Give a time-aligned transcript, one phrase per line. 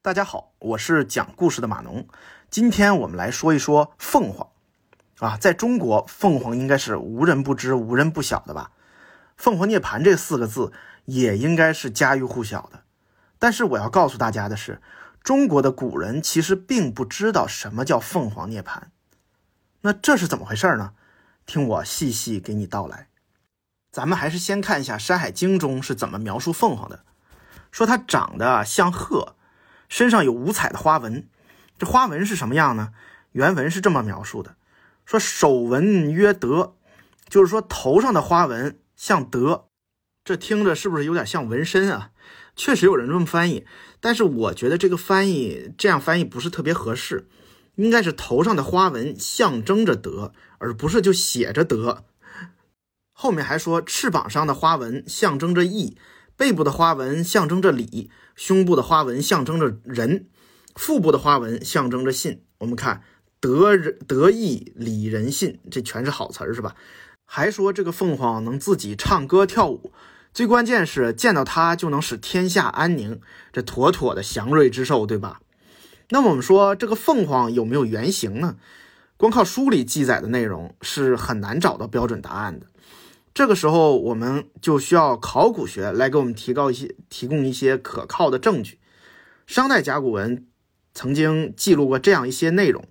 [0.00, 2.06] 大家好，我是讲故事的马农。
[2.50, 4.48] 今天我们来说一说凤凰
[5.18, 8.70] 啊，在中国，凤凰应该是无人不知、无人不晓的吧？
[9.36, 10.72] 凤凰涅槃这四个字
[11.04, 12.84] 也应该是家喻户晓的。
[13.40, 14.80] 但是我要告诉大家的是，
[15.24, 18.82] 中国的古人其实并不知道什么叫凤凰涅槃。
[19.80, 20.92] 那这是怎么回事呢？
[21.44, 23.08] 听我细细给你道来。
[23.90, 27.04] 咱们还是先看一下《山海经》中是怎么描述凤凰的，
[27.72, 29.34] 说它长得像鹤。
[29.88, 31.28] 身上有五彩的花纹，
[31.78, 32.92] 这花纹是什么样呢？
[33.32, 34.56] 原文是这么描述的：
[35.04, 36.76] 说首纹曰德，
[37.28, 39.66] 就是说头上的花纹像德。
[40.24, 42.10] 这听着是不是有点像纹身啊？
[42.54, 43.64] 确实有人这么翻译，
[44.00, 47.28] 但是我觉得这个翻译这样翻译不是特别合适，
[47.76, 52.04] 应该是头上的花纹象征着德，而不是就写着德。
[53.12, 55.96] 后面还说翅膀上的花纹象征着义。
[56.36, 60.26] 背部的花纹象征着礼，胸部的花纹象征着仁，
[60.76, 62.42] 腹部的花纹象征着信。
[62.58, 63.02] 我们看
[63.40, 66.76] 德仁德义礼仁信，这全是好词儿，是吧？
[67.24, 69.92] 还说这个凤凰能自己唱歌跳舞，
[70.32, 73.20] 最关键是见到它就能使天下安宁，
[73.52, 75.40] 这妥妥的祥瑞之寿，对吧？
[76.10, 78.54] 那么我们说这个凤凰有没有原型呢？
[79.16, 82.66] 光靠书里记载的内容是很难找到标准答案的。
[83.38, 88.80] 这个时候，我们就需要考古学来给我们提高一些、提供一些可靠的证据。
[89.46, 90.48] 商代甲骨文
[90.92, 92.88] 曾经记录过这样一些内容：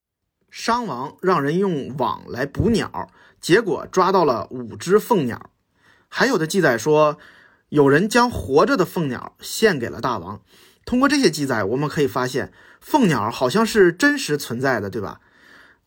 [0.50, 3.10] 商王让人用网来捕鸟，
[3.42, 5.50] 结果抓到了五只凤鸟。
[6.08, 7.18] 还有的记载说，
[7.68, 10.42] 有人将活着的凤鸟献给了大王。
[10.86, 15.20] 通过这些记载，我们可以发现，凤鸟好像是真实存在的，对吧？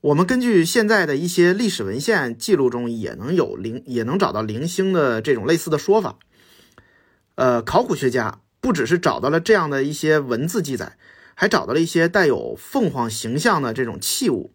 [0.02, 6.18] 我们根据现在的一些历史文献记录中，也能有零，也能找到零星的这种类似的说法。
[7.34, 10.96] 呃，考古学家不只是找到了这样的一些文字记载，
[11.34, 14.54] 还找到了一些带有凤凰形象的这种器物。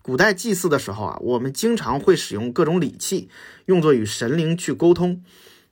[0.00, 3.28] 古代祭祀的时候啊，我们经常会使用各种礼器，
[3.66, 5.22] 用作与神灵去沟通。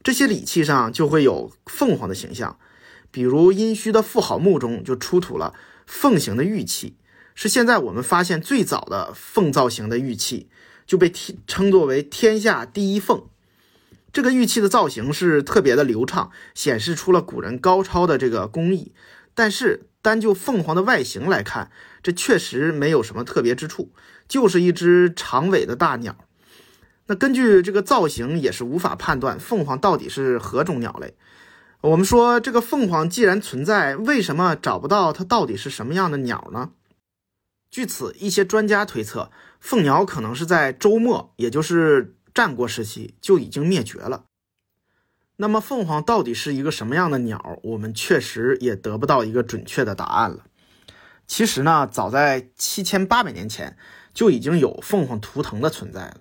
[0.02, 2.58] 这些礼器上就会有凤凰的形象，
[3.10, 5.54] 比如殷墟的妇好墓中就出土了
[5.86, 6.96] 凤形的玉器。
[7.36, 10.48] 是现在我们发现最早的凤造型的玉器，
[10.86, 11.12] 就被
[11.46, 13.26] 称作为天下第一凤。
[14.10, 18.92] 这个玉器的造型是特别的流畅，显示出了古人高超的这个工艺。
[19.34, 21.70] 但是单就凤凰的外形来看，
[22.02, 23.92] 这确实没有什么特别之处，
[24.26, 26.16] 就是一只长尾的大鸟。
[27.08, 31.14] 那根据这个造型，也是无法判断凤凰到底是何种鸟类。
[31.82, 36.70] 我们说，这个凤凰既然存在，为什么找不到它到底是什么样的鸟呢？
[37.76, 44.24] 据此，一些专家推测，凤鸟可能是在周末，也就是战国时期就已经灭绝了。
[45.36, 47.60] 那么，凤凰到底是一个什么样的鸟？
[47.62, 50.46] 我们确实也得不到一个准确的答案了。
[51.26, 53.76] 其实呢，早在七千八百年前
[54.14, 56.20] 就已经有凤凰图腾的存在了。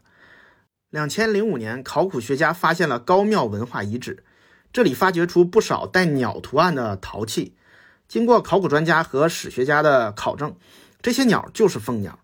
[0.90, 4.26] 两千零五年，考古学家发现了高庙文化遗址，
[4.74, 7.56] 这里发掘出不少带鸟图案的陶器。
[8.10, 10.54] 经过考古专家和史学家的考证。
[11.06, 12.18] 这些鸟就是凤鸟。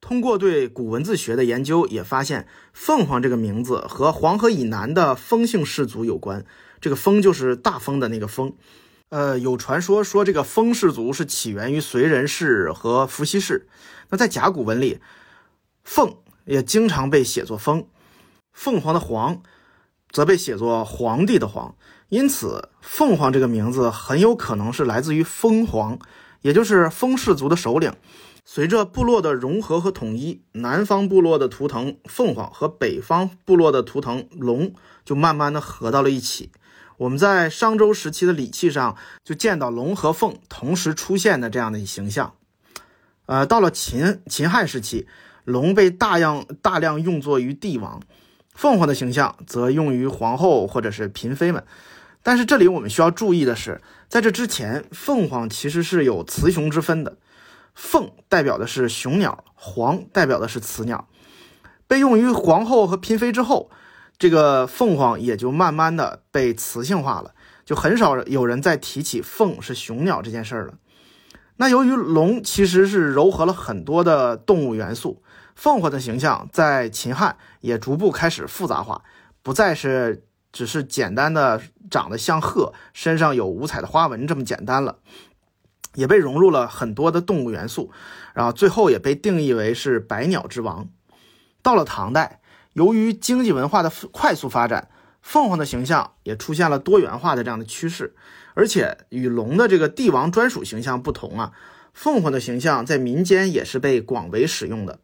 [0.00, 6.44] 通过对古文字学的研究，也发现凤凰这个名字和黄河以南的风姓氏族有关。
[6.80, 8.54] 这个风就是大风的那个风。
[9.08, 13.66] 呃，有传说说这个风氏族是起源于燧人氏和伏羲氏。
[14.10, 15.00] 那在甲骨文里，
[15.82, 17.88] 凤也经常被写作风，
[18.52, 19.42] 凤凰的凰
[20.12, 21.74] 则被写作皇帝的皇。
[22.08, 25.98] 因此，凤凰这个名字很有可能是来自于凤凰。
[26.42, 27.92] 也就是风氏族的首领，
[28.44, 36.50] 随着部落的融合和统一，南方部落的图腾凤凰和北方部落的图腾龙就慢慢的合到了一起。
[36.98, 42.34] 我们在商周时期的礼器上就见到龙和凤同时出现的这样的形象。
[43.26, 45.06] 呃，到了秦秦汉时期，
[45.44, 48.00] 龙被大量大量用作于帝王，
[48.52, 51.64] 凤凰的形象则用于皇后或者是嫔妃们。
[52.24, 53.80] 但是这里我们需要注意的是，
[54.12, 57.16] 在这之前，凤凰其实是有雌雄之分的。
[57.74, 61.08] 凤代表的是雄鸟，凰代表的是雌鸟。
[61.86, 63.70] 被用于皇后和嫔妃之后，
[64.18, 67.32] 这个凤凰也就慢慢的被雌性化了，
[67.64, 70.74] 就很少有人再提起凤是雄鸟这件事儿了。
[71.56, 75.22] 那由于龙其实是糅合了很多的动物元素，
[75.56, 79.00] 凤凰的形象在秦汉也逐步开始复杂化，
[79.42, 80.24] 不再是。
[80.52, 81.60] 只是简单的
[81.90, 84.98] 长得像鹤，身上有五彩的花纹这么简单了，
[85.94, 87.90] 也被融入了很多的动物元素，
[88.34, 90.88] 然后最后也被定义为是百鸟之王。
[91.62, 92.40] 到了唐代，
[92.74, 94.88] 由于经济文化的快速发展，
[95.22, 98.14] 凤凰的形象也出现了多元化的这样的趋势，
[98.54, 101.52] 而且与龙的这个帝王专属形象不同啊，
[101.94, 104.98] 凤凰的形象在民间也是被广为使用的。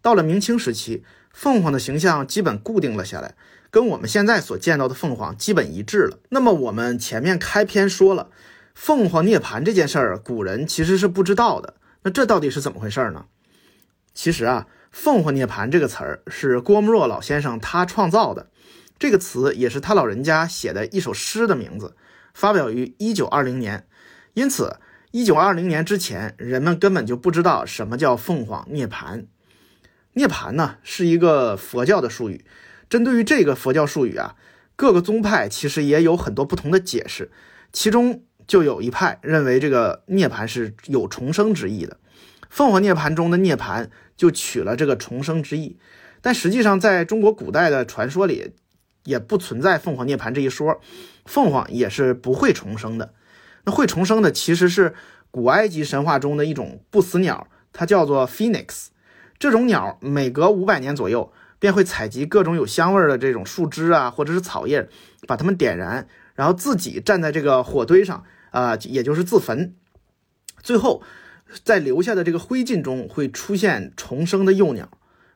[0.00, 3.34] 到了明清时期，凤凰的形象基本固定了下来，
[3.70, 6.18] 跟我们现在所见到的凤凰基本一致了。
[6.28, 8.30] 那么我们前面开篇说了，
[8.74, 11.74] 凤凰涅槃这件事儿，古人其实是不知道的。
[12.02, 13.26] 那这到底是怎么回事呢？
[14.14, 18.50] 其实啊，凤凰涅槃这个词儿是郭沫若老先生他创造的，
[18.98, 21.96] 这个词也是他老人家写的一首诗的名字。
[22.34, 23.86] 发表于一九二零年，
[24.34, 24.78] 因此
[25.10, 29.26] 一九二零年之前，人们根本就不知道什么叫凤凰涅槃。
[30.14, 32.44] 涅槃呢是一个佛教的术语，
[32.88, 34.36] 针对于这个佛教术语啊，
[34.76, 37.30] 各个宗派其实也有很多不同的解释，
[37.72, 41.98] 其中就有一派认为这个涅槃是有重生之意的。
[42.50, 45.78] 凤凰涅槃中的涅槃就取了这个重生之意，
[46.20, 48.52] 但实际上在中国古代的传说里。
[49.04, 50.80] 也不存在凤凰涅槃这一说，
[51.26, 53.12] 凤凰也是不会重生的。
[53.64, 54.94] 那会重生的其实是
[55.32, 58.90] 古埃及神话中的一种不死鸟，它叫做 Phoenix。
[59.42, 64.88] 这种鸟每隔五百年左右便会采集各种有香味的这种树枝啊，或者是草叶，
[65.26, 66.06] 把它们点燃，
[66.36, 68.22] 然后自己站在这个火堆上
[68.52, 69.74] 啊，也就是自焚。
[70.62, 71.02] 最后
[71.64, 74.88] 在留下的这个灰烬中会出现重生的幼鸟。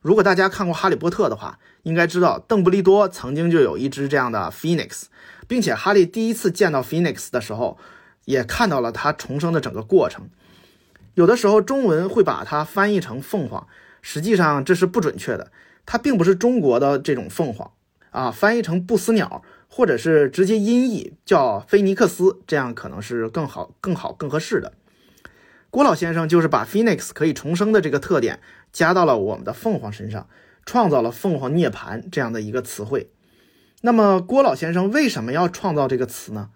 [0.03, 5.07] 如果大家看过《哈利波特》的话，应该知道邓布利多曾经就有一只这样的 Phoenix，
[5.49, 7.77] 并且哈利第一次见到 Phoenix 的时候，
[8.25, 10.29] 也看到了它重生的整个过程。
[11.15, 13.67] 有的时候中文会把它翻译成凤凰，
[14.09, 15.51] 实际上这是不准确的，
[15.85, 17.73] 它并不是中国的这种凤凰
[18.11, 24.75] 啊，翻译成不死鸟，或者是直接音译叫菲尼克斯，这样可能是更好、更好、更合适的。
[25.71, 28.39] 郭老先生就是把 Phoenix 可以重生的这个特点
[28.73, 30.29] 加到了我们的凤凰身上，
[30.65, 33.11] 创造了“凤凰涅槃”这样的一个词汇。
[33.81, 36.51] 那么，郭老先生为什么要创造这个词呢？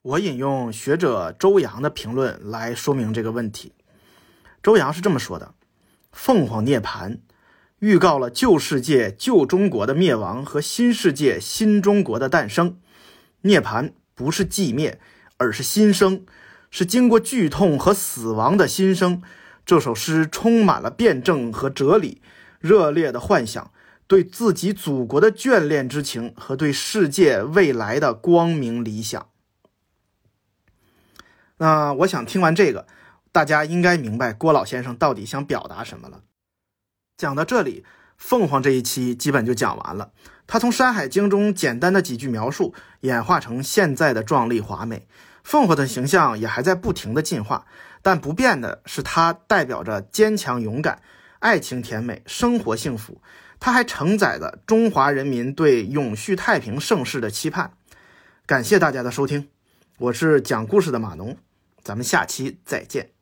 [0.00, 3.74] 我引用学者周扬的评论来说明这个问题。
[4.62, 5.52] 周扬是这么说的
[6.14, 7.18] ：“凤凰涅槃
[7.80, 12.78] 预告了旧世界旧中国的灭亡和新世界新中国的诞生。
[13.42, 14.98] 涅槃不是寂灭，
[15.36, 16.24] 而是新生。”
[16.70, 19.22] 是经过剧痛和死亡的新生。
[19.64, 22.20] 这首诗充满了辩证和哲理，
[22.58, 23.70] 热烈的幻想，
[24.08, 29.28] 对自己祖国的眷恋之情和对世界未来的光明理想。
[31.58, 32.88] 那我想听完这个，
[33.34, 36.22] 大家应该明白郭老先生到底想表达什么了。
[37.16, 37.84] 讲到这里，
[38.16, 40.12] 凤凰这一期基本就讲完了。
[40.46, 45.08] 他从《山海经》中简单的几句描述，演化成现在的壮丽华美。
[45.42, 47.66] 凤凰的形象也还在不停的进化，
[48.02, 51.02] 但不变的是，它代表着坚强勇敢、
[51.40, 53.20] 爱情甜美、生活幸福。
[53.58, 57.72] 它还承载着中华人民对永续太平盛世的期盼。
[58.46, 59.48] 感谢大家的收听，
[59.98, 61.36] 我是讲故事的马农，
[61.82, 63.13] 咱们下期再见。